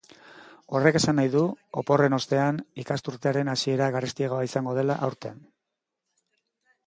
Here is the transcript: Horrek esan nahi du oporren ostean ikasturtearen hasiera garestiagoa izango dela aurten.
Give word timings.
Horrek 0.77 0.95
esan 0.99 1.19
nahi 1.21 1.29
du 1.33 1.41
oporren 1.81 2.15
ostean 2.17 2.57
ikasturtearen 2.85 3.53
hasiera 3.53 3.91
garestiagoa 3.97 4.43
izango 4.49 4.75
dela 4.79 4.99
aurten. 5.09 5.37